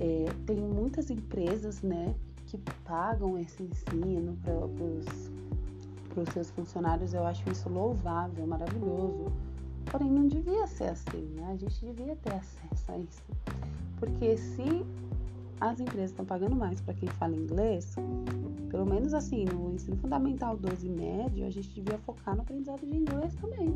é, 0.00 0.26
tem 0.46 0.56
muitas 0.56 1.10
empresas, 1.10 1.82
né, 1.82 2.14
que 2.46 2.58
pagam 2.84 3.38
esse 3.38 3.62
ensino 3.62 4.36
para 4.42 6.22
os 6.22 6.28
seus 6.32 6.50
funcionários. 6.50 7.12
Eu 7.12 7.26
acho 7.26 7.48
isso 7.50 7.68
louvável, 7.68 8.46
maravilhoso 8.46 9.32
Porém, 9.86 10.10
não 10.10 10.26
devia 10.26 10.66
ser 10.66 10.88
assim, 10.90 11.24
né? 11.34 11.50
A 11.52 11.56
gente 11.56 11.84
devia 11.84 12.16
ter 12.16 12.34
acesso 12.34 12.92
a 12.92 12.98
isso. 12.98 13.22
Porque 13.98 14.36
se 14.36 14.84
as 15.60 15.80
empresas 15.80 16.10
estão 16.10 16.24
pagando 16.24 16.54
mais 16.54 16.80
para 16.80 16.94
quem 16.94 17.08
fala 17.08 17.34
inglês, 17.34 17.96
pelo 18.70 18.86
menos 18.86 19.14
assim, 19.14 19.44
no 19.44 19.72
ensino 19.72 19.96
fundamental 19.96 20.56
12 20.56 20.86
e 20.86 20.90
médio, 20.90 21.46
a 21.46 21.50
gente 21.50 21.68
devia 21.70 21.98
focar 21.98 22.34
no 22.36 22.42
aprendizado 22.42 22.86
de 22.86 22.96
inglês 22.96 23.34
também. 23.36 23.74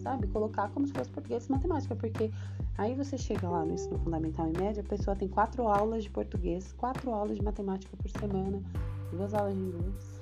Sabe? 0.00 0.26
Colocar 0.28 0.70
como 0.70 0.86
se 0.86 0.92
fosse 0.92 1.10
português 1.10 1.46
e 1.46 1.50
matemática, 1.50 1.94
porque 1.94 2.30
aí 2.78 2.94
você 2.94 3.18
chega 3.18 3.48
lá 3.48 3.64
no 3.64 3.74
ensino 3.74 3.98
fundamental 3.98 4.48
e 4.48 4.58
médio, 4.58 4.82
a 4.82 4.88
pessoa 4.88 5.16
tem 5.16 5.28
quatro 5.28 5.68
aulas 5.68 6.04
de 6.04 6.10
português, 6.10 6.72
quatro 6.72 7.12
aulas 7.12 7.36
de 7.36 7.42
matemática 7.42 7.96
por 7.96 8.08
semana, 8.08 8.62
duas 9.10 9.34
aulas 9.34 9.54
de 9.54 9.60
inglês, 9.60 10.15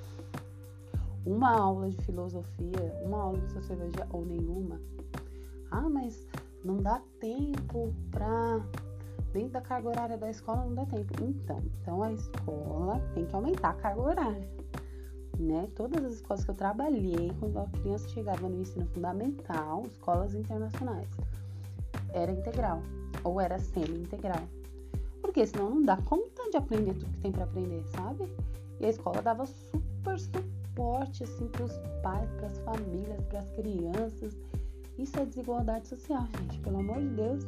uma 1.25 1.51
aula 1.51 1.89
de 1.89 1.97
filosofia, 2.03 3.01
uma 3.03 3.21
aula 3.21 3.39
de 3.39 3.51
sociologia 3.51 4.07
ou 4.11 4.25
nenhuma. 4.25 4.79
Ah, 5.71 5.89
mas 5.89 6.27
não 6.63 6.77
dá 6.77 7.01
tempo 7.19 7.93
para 8.11 8.61
dentro 9.33 9.51
da 9.51 9.61
carga 9.61 9.89
horária 9.89 10.17
da 10.17 10.29
escola 10.29 10.63
não 10.63 10.75
dá 10.75 10.85
tempo. 10.85 11.13
Então, 11.21 11.61
então 11.81 12.03
a 12.03 12.13
escola 12.13 13.01
tem 13.13 13.25
que 13.25 13.35
aumentar 13.35 13.69
a 13.69 13.73
carga 13.73 14.01
horária. 14.01 14.49
Né? 15.37 15.69
Todas 15.75 16.03
as 16.05 16.13
escolas 16.13 16.45
que 16.45 16.51
eu 16.51 16.55
trabalhei 16.55 17.31
quando 17.39 17.57
a 17.57 17.65
criança 17.67 18.07
chegava 18.09 18.47
no 18.47 18.61
ensino 18.61 18.85
fundamental, 18.87 19.83
escolas 19.85 20.33
internacionais, 20.33 21.09
era 22.13 22.31
integral 22.31 22.81
ou 23.23 23.41
era 23.41 23.59
semi-integral. 23.59 24.43
Porque 25.21 25.45
senão 25.45 25.69
não 25.69 25.83
dá 25.83 25.97
conta 25.97 26.49
de 26.49 26.55
aprender 26.55 26.93
tudo 26.93 27.11
que 27.11 27.19
tem 27.19 27.31
para 27.31 27.43
aprender, 27.43 27.83
sabe? 27.87 28.31
E 28.79 28.85
a 28.85 28.89
escola 28.89 29.21
dava 29.21 29.45
super 29.45 30.17
suporte 30.75 31.23
assim 31.23 31.47
para 31.47 31.63
os 31.63 31.77
pais, 32.03 32.29
para 32.33 32.47
as 32.47 32.57
famílias, 32.59 33.23
para 33.25 33.39
as 33.39 33.49
crianças 33.51 34.37
isso 34.97 35.19
é 35.19 35.25
desigualdade 35.25 35.87
social, 35.87 36.25
gente, 36.39 36.59
pelo 36.59 36.79
amor 36.79 37.01
de 37.01 37.09
Deus. 37.09 37.43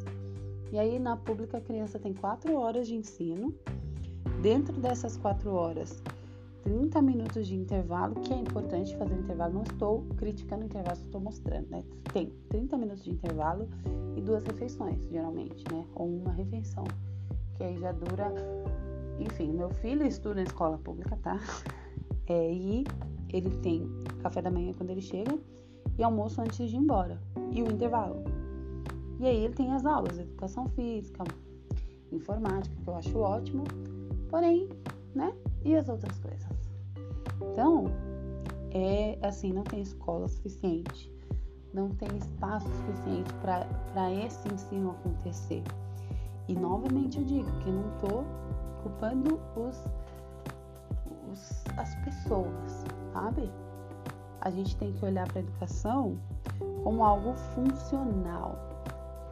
E 0.72 0.78
aí 0.78 1.00
na 1.00 1.16
pública 1.16 1.58
a 1.58 1.62
criança 1.62 1.98
tem 1.98 2.14
quatro 2.14 2.56
horas 2.58 2.88
de 2.88 2.96
ensino. 2.96 3.54
Dentro 4.42 4.80
dessas 4.80 5.18
quatro 5.18 5.54
horas, 5.54 6.04
30 6.64 7.02
minutos 7.02 7.48
de 7.48 7.56
intervalo, 7.56 8.16
que 8.16 8.34
é 8.34 8.38
importante 8.38 8.96
fazer 8.98 9.16
intervalo. 9.16 9.54
Não 9.54 9.64
estou 9.64 10.04
criticando 10.18 10.64
o 10.64 10.66
intervalo, 10.66 10.98
estou 10.98 11.22
mostrando, 11.22 11.70
né? 11.70 11.84
Tem 12.12 12.32
30 12.50 12.78
minutos 12.78 13.04
de 13.06 13.12
intervalo 13.12 13.68
e 14.16 14.22
duas 14.22 14.44
refeições, 14.44 15.02
geralmente, 15.10 15.64
né? 15.72 15.86
Ou 15.96 16.08
uma 16.18 16.34
refeição, 16.34 16.84
que 17.56 17.64
aí 17.64 17.80
já 17.80 17.94
dura. 17.94 18.32
Enfim, 19.20 19.54
meu 19.54 19.70
filho 19.70 20.06
estuda 20.06 20.42
em 20.42 20.44
escola 20.44 20.78
pública, 20.78 21.18
tá? 21.24 21.40
É, 22.30 22.52
e 22.52 22.84
ele 23.32 23.50
tem 23.58 23.90
café 24.22 24.42
da 24.42 24.52
manhã 24.52 24.74
quando 24.74 24.90
ele 24.90 25.02
chega 25.02 25.38
e 25.98 26.04
almoço 26.04 26.42
antes 26.42 26.70
de 26.70 26.76
ir 26.76 26.80
embora. 26.80 27.20
E 27.52 27.62
o 27.62 27.72
intervalo. 27.72 28.24
E 29.20 29.26
aí 29.26 29.46
ele 29.46 29.54
tem 29.54 29.72
as 29.72 29.86
aulas, 29.86 30.18
educação 30.20 30.68
física, 30.70 31.24
informática, 32.12 32.76
que 32.84 32.88
eu 32.88 32.96
acho 32.96 33.18
ótimo. 33.18 33.64
Porém, 34.30 34.70
né? 35.16 35.34
E 35.66 35.76
as 35.76 35.90
outras 35.90 36.18
coisas? 36.20 36.48
Então, 37.42 37.86
é 38.72 39.18
assim, 39.24 39.52
não 39.54 39.64
tem 39.64 39.82
escola 39.82 40.28
suficiente, 40.28 41.12
não 41.74 41.90
tem 41.90 42.10
espaço 42.18 42.68
suficiente 42.68 43.34
para 43.42 44.12
esse 44.14 44.48
ensino 44.54 44.92
acontecer. 44.92 45.64
E 46.48 46.56
novamente 46.56 47.18
eu 47.18 47.26
digo 47.26 47.52
que 47.60 47.70
não 47.72 47.90
estou 47.96 48.24
culpando 48.84 49.40
os, 49.56 49.84
os, 51.32 51.64
as 51.78 51.96
pessoas, 52.06 52.86
sabe? 53.18 53.52
a 54.42 54.50
gente 54.50 54.76
tem 54.78 54.94
que 54.94 55.06
olhar 55.06 55.28
para 55.28 55.40
a 55.40 55.42
educação 55.42 56.18
como 56.84 57.04
algo 57.04 57.34
funcional, 57.54 58.56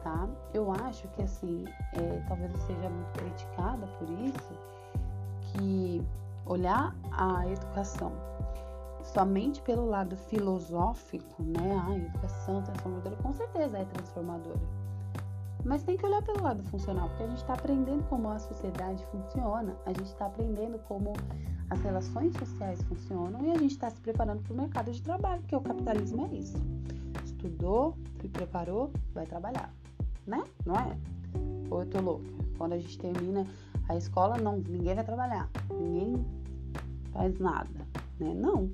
tá? 0.02 0.28
Eu 0.52 0.72
acho 0.72 1.08
que 1.08 1.22
assim, 1.22 1.64
é, 1.94 2.22
talvez 2.28 2.52
eu 2.52 2.60
seja 2.60 2.90
muito 2.90 3.18
criticada 3.18 3.86
por 3.98 4.10
isso, 4.10 4.52
que 5.52 6.04
olhar 6.44 6.94
a 7.12 7.48
educação 7.48 8.12
somente 9.02 9.62
pelo 9.62 9.88
lado 9.88 10.16
filosófico, 10.16 11.42
né? 11.42 11.82
A 11.88 11.96
educação 11.96 12.62
transformadora, 12.62 13.16
com 13.16 13.32
certeza 13.32 13.78
é 13.78 13.84
transformadora. 13.84 14.60
Mas 15.66 15.82
tem 15.82 15.96
que 15.96 16.06
olhar 16.06 16.22
pelo 16.22 16.44
lado 16.44 16.62
funcional, 16.70 17.08
porque 17.08 17.24
a 17.24 17.26
gente 17.26 17.38
está 17.38 17.54
aprendendo 17.54 18.04
como 18.04 18.28
a 18.28 18.38
sociedade 18.38 19.04
funciona, 19.06 19.76
a 19.84 19.88
gente 19.88 20.06
está 20.06 20.26
aprendendo 20.26 20.78
como 20.86 21.12
as 21.68 21.80
relações 21.80 22.32
sociais 22.36 22.80
funcionam 22.84 23.44
e 23.44 23.50
a 23.50 23.58
gente 23.58 23.72
está 23.72 23.90
se 23.90 24.00
preparando 24.00 24.44
para 24.44 24.52
o 24.54 24.56
mercado 24.56 24.92
de 24.92 25.02
trabalho, 25.02 25.40
porque 25.40 25.56
o 25.56 25.60
capitalismo 25.60 26.24
é 26.24 26.36
isso. 26.36 26.56
Estudou, 27.24 27.96
se 28.20 28.28
preparou, 28.28 28.92
vai 29.12 29.26
trabalhar, 29.26 29.74
né? 30.24 30.44
Não 30.64 30.76
é? 30.76 30.96
Ou 31.68 31.80
eu 31.80 31.86
tô 31.90 32.00
louca? 32.00 32.24
Quando 32.56 32.74
a 32.74 32.78
gente 32.78 32.96
termina 32.96 33.44
a 33.88 33.96
escola, 33.96 34.38
não, 34.38 34.58
ninguém 34.58 34.94
vai 34.94 35.04
trabalhar, 35.04 35.50
ninguém 35.68 36.24
faz 37.10 37.36
nada, 37.40 37.88
né? 38.20 38.32
Não. 38.32 38.70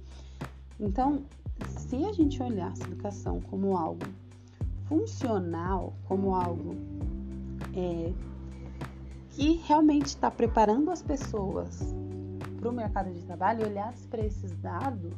Então, 0.79 1.23
se 1.67 2.05
a 2.05 2.13
gente 2.13 2.43
olhar 2.43 2.71
a 2.71 2.87
educação 2.87 3.41
como 3.41 3.79
algo 3.79 4.05
funcional, 4.93 5.95
como 6.07 6.35
algo 6.35 6.77
é, 7.75 8.13
que 9.31 9.55
realmente 9.67 10.07
está 10.07 10.31
preparando 10.31 10.91
as 10.91 11.01
pessoas 11.01 11.95
para 12.61 12.69
o 12.69 12.73
mercado 12.73 13.11
de 13.11 13.23
trabalho 13.23 13.67
olhasse 13.67 14.07
para 14.09 14.25
esses 14.25 14.53
dados, 14.59 15.15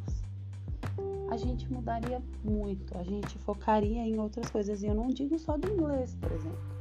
a 1.28 1.36
gente 1.36 1.70
mudaria 1.72 2.22
muito, 2.44 2.96
a 2.96 3.02
gente 3.02 3.36
focaria 3.38 4.02
em 4.02 4.20
outras 4.20 4.48
coisas. 4.48 4.82
E 4.82 4.86
eu 4.86 4.94
não 4.94 5.08
digo 5.08 5.36
só 5.40 5.56
do 5.58 5.68
inglês, 5.68 6.16
por 6.20 6.30
exemplo. 6.30 6.74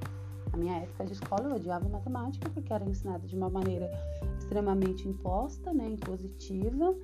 Na 0.51 0.59
minha 0.59 0.77
época 0.77 1.05
de 1.05 1.13
escola 1.13 1.49
eu 1.49 1.55
odiava 1.55 1.89
matemática 1.89 2.47
porque 2.51 2.71
era 2.71 2.85
ensinada 2.85 3.25
de 3.25 3.35
uma 3.35 3.49
maneira 3.49 3.89
extremamente 4.37 5.07
imposta, 5.07 5.73
né, 5.73 5.89
impositiva 5.89 6.95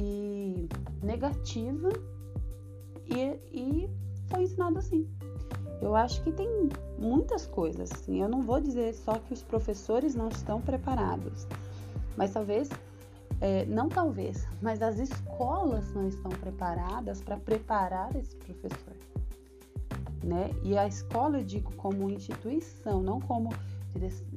e 0.00 0.68
negativa 1.00 1.90
e, 3.06 3.38
e 3.52 3.90
foi 4.32 4.44
ensinado 4.44 4.78
assim. 4.78 5.08
Eu 5.80 5.96
acho 5.96 6.22
que 6.22 6.32
tem 6.32 6.48
muitas 6.98 7.46
coisas, 7.46 7.90
assim. 7.92 8.22
Eu 8.22 8.28
não 8.28 8.40
vou 8.40 8.60
dizer 8.60 8.94
só 8.94 9.14
que 9.14 9.32
os 9.32 9.42
professores 9.42 10.14
não 10.14 10.28
estão 10.28 10.60
preparados, 10.60 11.46
mas 12.16 12.32
talvez 12.32 12.70
é, 13.40 13.66
não 13.66 13.88
talvez, 13.88 14.46
mas 14.62 14.80
as 14.80 14.98
escolas 15.00 15.92
não 15.92 16.06
estão 16.06 16.30
preparadas 16.30 17.20
para 17.20 17.36
preparar 17.36 18.14
esse 18.14 18.36
professor. 18.36 18.94
Né? 20.22 20.50
E 20.62 20.78
a 20.78 20.86
escola 20.86 21.38
eu 21.38 21.44
digo 21.44 21.74
como 21.74 22.08
instituição, 22.08 23.02
não 23.02 23.20
como, 23.20 23.48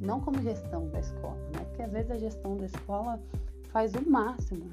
não 0.01 0.19
como 0.19 0.41
gestão 0.41 0.89
da 0.89 0.99
escola, 0.99 1.37
né? 1.53 1.63
Porque 1.65 1.83
às 1.83 1.91
vezes 1.91 2.09
a 2.09 2.17
gestão 2.17 2.57
da 2.57 2.65
escola 2.65 3.21
faz 3.69 3.93
o 3.93 4.09
máximo 4.09 4.71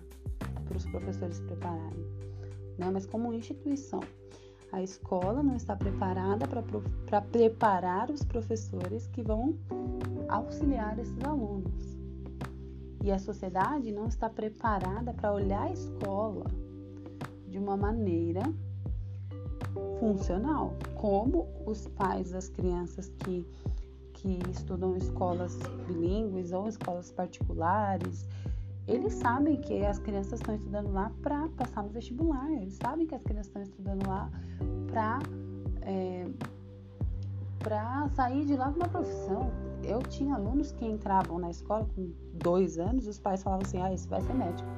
para 0.66 0.78
os 0.78 0.86
professores 0.86 1.38
prepararem, 1.40 2.06
né? 2.78 2.90
Mas 2.90 3.04
como 3.04 3.34
instituição, 3.34 4.00
a 4.72 4.82
escola 4.82 5.42
não 5.42 5.54
está 5.54 5.76
preparada 5.76 6.48
para 7.06 7.20
preparar 7.20 8.10
os 8.10 8.24
professores 8.24 9.06
que 9.08 9.22
vão 9.22 9.54
auxiliar 10.28 10.98
esses 10.98 11.22
alunos. 11.22 11.98
E 13.04 13.12
a 13.12 13.18
sociedade 13.18 13.92
não 13.92 14.06
está 14.06 14.30
preparada 14.30 15.12
para 15.12 15.32
olhar 15.32 15.64
a 15.64 15.72
escola 15.72 16.46
de 17.48 17.58
uma 17.58 17.76
maneira 17.76 18.42
funcional, 20.00 20.74
como 20.94 21.46
os 21.66 21.86
pais 21.88 22.30
das 22.30 22.48
crianças 22.48 23.12
que, 23.18 23.46
que 24.14 24.38
estudam 24.50 24.96
escolas 24.96 25.58
bilíngues 25.86 26.52
ou 26.52 26.66
escolas 26.66 27.12
particulares, 27.12 28.26
eles 28.86 29.14
sabem 29.14 29.56
que 29.60 29.84
as 29.84 29.98
crianças 29.98 30.40
estão 30.40 30.54
estudando 30.54 30.92
lá 30.92 31.12
para 31.22 31.48
passar 31.50 31.82
no 31.82 31.90
vestibular, 31.90 32.50
eles 32.50 32.74
sabem 32.74 33.06
que 33.06 33.14
as 33.14 33.22
crianças 33.22 33.46
estão 33.46 33.62
estudando 33.62 34.06
lá 34.06 34.30
para 34.90 35.18
é, 35.82 36.26
para 37.60 38.08
sair 38.10 38.44
de 38.44 38.56
lá 38.56 38.70
com 38.72 38.80
uma 38.80 38.88
profissão. 38.88 39.50
Eu 39.84 40.00
tinha 40.00 40.34
alunos 40.34 40.72
que 40.72 40.84
entravam 40.84 41.38
na 41.38 41.50
escola 41.50 41.86
com 41.94 42.10
dois 42.34 42.78
anos, 42.78 43.06
os 43.06 43.18
pais 43.18 43.42
falavam 43.42 43.64
assim: 43.64 43.80
ah, 43.80 43.92
esse 43.92 44.08
vai 44.08 44.20
ser 44.20 44.34
médico. 44.34 44.68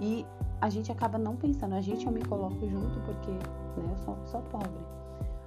E 0.00 0.24
a 0.60 0.68
gente 0.68 0.90
acaba 0.90 1.18
não 1.18 1.36
pensando, 1.36 1.74
a 1.74 1.80
gente 1.80 2.06
eu 2.06 2.12
me 2.12 2.24
coloco 2.24 2.68
junto 2.68 3.00
porque 3.00 3.30
né, 3.30 3.90
eu 3.90 3.96
sou, 3.98 4.16
sou 4.26 4.42
pobre. 4.42 5.01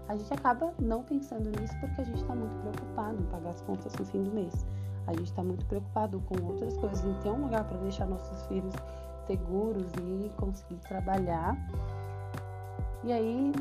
A 0.08 0.16
gente 0.16 0.34
acaba 0.34 0.74
não 0.80 1.04
pensando 1.04 1.50
nisso 1.60 1.74
porque 1.80 2.02
a 2.02 2.04
gente 2.04 2.22
está 2.22 2.36
muito 2.36 2.56
preocupado 2.62 3.22
em 3.22 3.26
pagar 3.26 3.50
as 3.52 3.62
contas 3.62 3.94
no 3.96 4.06
fim 4.06 4.24
do 4.24 4.32
mês. 4.32 4.66
A 5.08 5.14
gente 5.14 5.26
está 5.26 5.44
muito 5.44 5.66
preocupado 5.66 6.20
com 6.22 6.44
outras 6.46 6.78
coisas, 6.78 7.04
em 7.04 7.14
ter 7.22 7.30
um 7.30 7.44
lugar 7.44 7.64
para 7.64 7.78
deixar 7.78 8.06
nossos 8.06 8.46
filhos 8.48 8.74
seguros 9.26 9.92
e 10.02 10.30
conseguir 10.38 10.78
trabalhar. 10.88 11.58
E 13.04 13.12
aí 13.12 13.52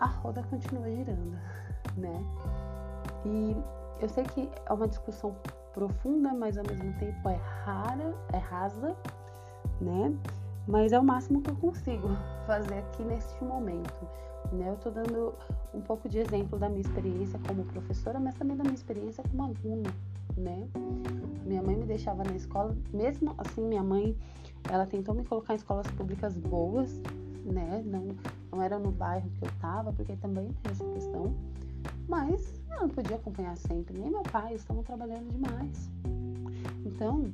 a 0.00 0.06
roda 0.06 0.42
continua 0.44 0.84
girando, 0.84 1.38
né? 1.96 2.24
E 3.24 3.56
eu 4.00 4.08
sei 4.08 4.24
que 4.24 4.50
é 4.66 4.72
uma 4.72 4.86
discussão 4.86 5.34
profunda, 5.72 6.32
mas 6.32 6.56
ao 6.56 6.64
mesmo 6.64 6.92
tempo 6.98 7.28
é 7.28 7.38
rara, 7.64 8.14
é 8.32 8.38
rasa, 8.38 8.96
né? 9.80 10.14
Mas 10.66 10.92
é 10.92 10.98
o 10.98 11.04
máximo 11.04 11.40
que 11.40 11.50
eu 11.50 11.56
consigo 11.56 12.08
fazer 12.46 12.78
aqui 12.78 13.04
neste 13.04 13.42
momento. 13.44 14.08
Né? 14.52 14.70
Eu 14.70 14.76
tô 14.76 14.90
dando 14.90 15.34
um 15.74 15.80
pouco 15.80 16.08
de 16.08 16.18
exemplo 16.18 16.58
da 16.58 16.68
minha 16.68 16.80
experiência 16.80 17.38
como 17.46 17.64
professora, 17.64 18.18
mas 18.18 18.34
também 18.34 18.56
da 18.56 18.62
minha 18.62 18.74
experiência 18.74 19.22
como 19.24 19.42
aluna, 19.42 19.90
né? 20.36 20.68
Minha 21.44 21.62
mãe 21.62 21.76
me 21.76 21.84
deixava 21.84 22.24
na 22.24 22.34
escola, 22.34 22.76
mesmo 22.92 23.34
assim, 23.38 23.62
minha 23.62 23.82
mãe, 23.82 24.16
ela 24.68 24.86
tentou 24.86 25.14
me 25.14 25.24
colocar 25.24 25.52
em 25.52 25.56
escolas 25.56 25.86
públicas 25.88 26.36
boas, 26.36 27.00
né? 27.44 27.82
Não, 27.86 28.08
não 28.50 28.62
era 28.62 28.78
no 28.78 28.90
bairro 28.90 29.28
que 29.30 29.44
eu 29.44 29.50
tava, 29.60 29.92
porque 29.92 30.16
também 30.16 30.48
tem 30.62 30.72
essa 30.72 30.84
questão. 30.84 31.34
Mas 32.08 32.60
eu 32.70 32.80
não 32.80 32.88
podia 32.88 33.16
acompanhar 33.16 33.56
sempre, 33.56 33.98
nem 33.98 34.10
meu 34.10 34.22
pai, 34.22 34.54
estavam 34.54 34.82
trabalhando 34.82 35.30
demais. 35.30 35.90
Então, 36.84 37.24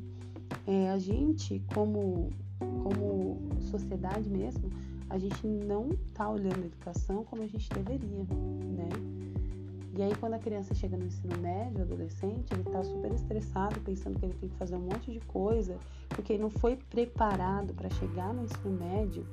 é, 0.67 0.91
a 0.91 0.99
gente, 0.99 1.63
como, 1.75 2.31
como 2.59 3.39
sociedade 3.61 4.29
mesmo, 4.29 4.71
a 5.13 5.19
gente 5.19 5.47
não 5.47 5.91
tá 6.15 6.31
olhando 6.31 6.63
a 6.63 6.67
educação 6.67 7.23
como 7.25 7.43
a 7.43 7.47
gente 7.47 7.69
deveria, 7.69 8.25
né? 8.25 8.89
E 9.95 10.03
aí 10.03 10.15
quando 10.17 10.33
a 10.33 10.39
criança 10.39 10.75
chega 10.75 10.97
no 10.97 11.05
ensino 11.05 11.37
médio, 11.37 11.83
adolescente, 11.83 12.51
ele 12.55 12.63
tá 12.63 12.83
super 12.83 13.13
estressado, 13.13 13.79
pensando 13.81 14.19
que 14.19 14.25
ele 14.25 14.33
tem 14.33 14.49
que 14.49 14.57
fazer 14.57 14.75
um 14.75 14.81
monte 14.81 15.13
de 15.13 15.21
coisa, 15.21 15.77
porque 16.09 16.33
ele 16.33 16.43
não 16.43 16.49
foi 16.49 16.77
preparado 16.77 17.75
para 17.75 17.91
chegar 17.91 18.33
no 18.33 18.45
ensino 18.45 18.71
médio 18.71 19.27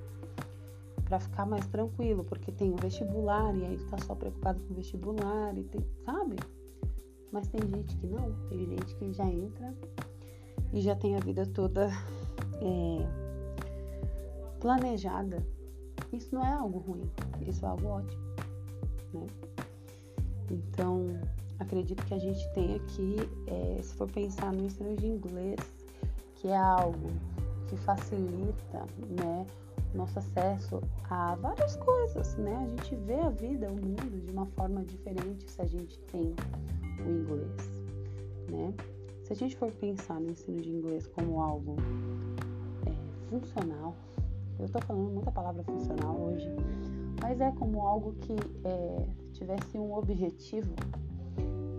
para 1.05 1.17
ficar 1.17 1.45
mais 1.45 1.65
tranquilo, 1.67 2.25
porque 2.25 2.51
tem 2.51 2.73
o 2.73 2.75
vestibular 2.75 3.55
e 3.55 3.65
aí 3.65 3.77
tá 3.89 3.97
só 3.99 4.13
preocupado 4.13 4.59
com 4.59 4.73
o 4.73 4.75
vestibular 4.75 5.57
e 5.57 5.63
tem, 5.63 5.81
sabe? 6.03 6.35
Mas 7.31 7.47
tem 7.47 7.61
gente 7.69 7.95
que 7.95 8.05
não, 8.05 8.33
tem 8.49 8.65
gente 8.65 8.95
que 8.95 9.13
já 9.13 9.25
entra 9.25 9.73
e 10.73 10.81
já 10.81 10.93
tem 10.93 11.15
a 11.15 11.19
vida 11.21 11.45
toda 11.45 11.89
é, 12.61 13.07
planejada. 14.59 15.41
Isso 16.11 16.33
não 16.33 16.43
é 16.43 16.53
algo 16.53 16.79
ruim, 16.79 17.09
isso 17.47 17.65
é 17.65 17.69
algo 17.69 17.87
ótimo, 17.87 18.21
né? 19.13 19.27
Então, 20.49 21.05
acredito 21.59 22.03
que 22.05 22.13
a 22.13 22.19
gente 22.19 22.47
tem 22.53 22.75
aqui, 22.75 23.17
é, 23.47 23.81
se 23.81 23.93
for 23.95 24.09
pensar 24.09 24.51
no 24.51 24.65
ensino 24.65 24.95
de 24.95 25.07
inglês, 25.07 25.59
que 26.35 26.47
é 26.47 26.57
algo 26.57 27.09
que 27.67 27.77
facilita, 27.77 28.85
né, 29.21 29.45
nosso 29.93 30.19
acesso 30.19 30.81
a 31.09 31.35
várias 31.35 31.75
coisas, 31.77 32.35
né? 32.37 32.55
A 32.55 32.67
gente 32.67 32.95
vê 32.95 33.19
a 33.19 33.29
vida, 33.29 33.67
o 33.69 33.75
mundo 33.75 34.25
de 34.25 34.31
uma 34.31 34.45
forma 34.47 34.83
diferente 34.83 35.49
se 35.49 35.61
a 35.61 35.65
gente 35.65 35.99
tem 36.11 36.33
o 37.05 37.09
inglês, 37.09 37.71
né? 38.49 38.73
Se 39.23 39.33
a 39.33 39.35
gente 39.35 39.55
for 39.57 39.71
pensar 39.71 40.19
no 40.19 40.31
ensino 40.31 40.61
de 40.61 40.69
inglês 40.69 41.07
como 41.07 41.41
algo 41.41 41.75
é, 42.85 43.29
funcional, 43.29 43.95
eu 44.59 44.67
tô 44.69 44.79
falando 44.81 45.09
muita 45.11 45.31
palavra 45.31 45.63
funcional 45.63 46.15
hoje, 46.15 46.49
mas 47.21 47.39
é 47.39 47.51
como 47.51 47.81
algo 47.81 48.13
que 48.13 48.35
é, 48.63 49.05
tivesse 49.33 49.77
um 49.77 49.93
objetivo, 49.93 50.73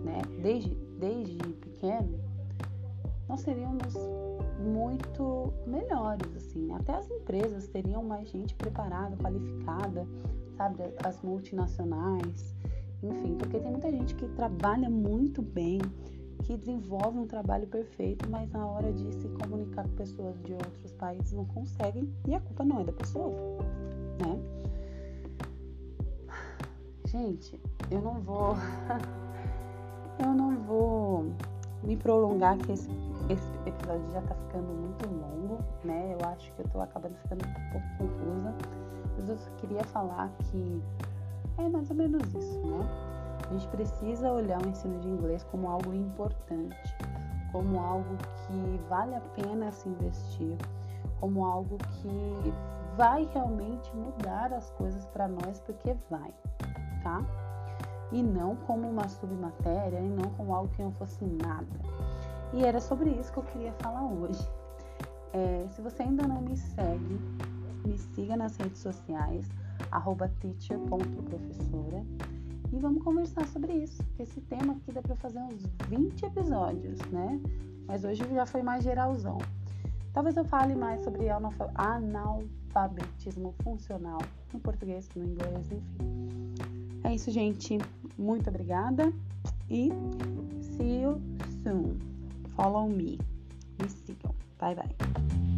né? 0.03 0.21
Desde, 0.41 0.73
desde 0.99 1.37
pequeno, 1.37 2.19
nós 3.29 3.41
seríamos 3.41 3.93
muito 4.59 5.53
melhores, 5.65 6.35
assim. 6.35 6.71
Até 6.73 6.95
as 6.95 7.09
empresas 7.09 7.67
teriam 7.67 8.03
mais 8.03 8.29
gente 8.29 8.53
preparada, 8.55 9.15
qualificada, 9.17 10.07
sabe? 10.57 10.83
As 11.03 11.21
multinacionais, 11.21 12.55
enfim, 13.03 13.35
porque 13.35 13.59
tem 13.59 13.71
muita 13.71 13.91
gente 13.91 14.15
que 14.15 14.27
trabalha 14.29 14.89
muito 14.89 15.41
bem, 15.41 15.79
que 16.51 16.57
desenvolve 16.57 17.17
um 17.17 17.25
trabalho 17.25 17.65
perfeito, 17.67 18.29
mas 18.29 18.51
na 18.51 18.65
hora 18.65 18.91
de 18.91 19.09
se 19.13 19.27
comunicar 19.29 19.83
com 19.83 19.95
pessoas 19.95 20.35
de 20.43 20.51
outros 20.51 20.91
países 20.93 21.31
não 21.31 21.45
conseguem 21.45 22.13
e 22.27 22.35
a 22.35 22.41
culpa 22.41 22.65
não 22.65 22.81
é 22.81 22.83
da 22.83 22.91
pessoa, 22.91 23.59
né? 24.19 24.37
Gente, 27.05 27.57
eu 27.89 28.01
não 28.01 28.19
vou. 28.19 28.55
eu 30.19 30.33
não 30.33 30.57
vou 30.57 31.31
me 31.83 31.95
prolongar 31.95 32.57
que 32.57 32.73
esse 32.73 32.89
esse 33.29 33.49
episódio 33.65 34.11
já 34.11 34.21
tá 34.21 34.35
ficando 34.35 34.73
muito 34.73 35.07
longo, 35.07 35.63
né? 35.85 36.17
Eu 36.19 36.27
acho 36.27 36.51
que 36.51 36.61
eu 36.63 36.67
tô 36.67 36.81
acabando 36.81 37.15
ficando 37.19 37.45
um 37.45 37.71
pouco 37.71 37.87
confusa. 37.97 38.53
Mas 39.17 39.29
eu 39.29 39.37
só 39.37 39.49
queria 39.51 39.83
falar 39.85 40.29
que 40.39 40.81
é 41.57 41.69
mais 41.69 41.89
ou 41.89 41.95
menos 41.95 42.21
isso, 42.33 42.59
né? 42.59 43.10
A 43.51 43.53
gente 43.53 43.67
precisa 43.67 44.31
olhar 44.31 44.65
o 44.65 44.69
ensino 44.69 44.97
de 45.01 45.09
inglês 45.09 45.43
como 45.51 45.67
algo 45.67 45.93
importante, 45.93 46.95
como 47.51 47.77
algo 47.81 48.15
que 48.47 48.79
vale 48.87 49.13
a 49.13 49.19
pena 49.35 49.69
se 49.73 49.89
investir, 49.89 50.55
como 51.19 51.43
algo 51.43 51.77
que 51.77 52.53
vai 52.95 53.27
realmente 53.33 53.93
mudar 53.93 54.53
as 54.53 54.71
coisas 54.71 55.05
para 55.07 55.27
nós, 55.27 55.59
porque 55.59 55.93
vai, 56.09 56.33
tá? 57.03 57.21
E 58.13 58.23
não 58.23 58.55
como 58.55 58.87
uma 58.87 59.09
submatéria, 59.09 59.99
e 59.99 60.09
não 60.09 60.29
como 60.31 60.55
algo 60.55 60.69
que 60.73 60.81
não 60.81 60.93
fosse 60.93 61.25
nada. 61.25 61.67
E 62.53 62.63
era 62.63 62.79
sobre 62.79 63.09
isso 63.09 63.33
que 63.33 63.39
eu 63.39 63.43
queria 63.43 63.73
falar 63.79 64.05
hoje. 64.05 64.49
É, 65.33 65.67
se 65.71 65.81
você 65.81 66.03
ainda 66.03 66.25
não 66.25 66.39
me 66.39 66.55
segue, 66.55 67.19
me 67.85 67.97
siga 67.97 68.37
nas 68.37 68.55
redes 68.55 68.79
sociais, 68.79 69.45
teacher.professora, 70.39 72.05
e 72.71 72.79
vamos 72.79 73.03
conversar 73.03 73.45
sobre 73.47 73.73
isso. 73.73 74.03
Esse 74.19 74.39
tema 74.41 74.73
aqui 74.73 74.91
dá 74.91 75.01
para 75.01 75.15
fazer 75.15 75.39
uns 75.39 75.63
20 75.87 76.25
episódios, 76.25 76.99
né? 77.11 77.39
Mas 77.87 78.03
hoje 78.03 78.23
já 78.33 78.45
foi 78.45 78.61
mais 78.61 78.83
geralzão. 78.83 79.39
Talvez 80.13 80.35
eu 80.35 80.43
fale 80.45 80.75
mais 80.75 81.01
sobre 81.03 81.29
analfabetismo 81.29 83.55
funcional 83.63 84.19
no 84.53 84.59
português, 84.59 85.09
no 85.15 85.23
inglês, 85.23 85.71
enfim. 85.71 86.53
É 87.03 87.15
isso, 87.15 87.31
gente. 87.31 87.79
Muito 88.17 88.49
obrigada 88.49 89.11
e 89.69 89.89
see 90.61 91.01
you 91.01 91.21
soon. 91.63 91.97
Follow 92.55 92.89
me. 92.89 93.17
Me 93.79 93.89
sigam. 93.89 94.35
Bye 94.59 94.75
bye. 94.75 95.50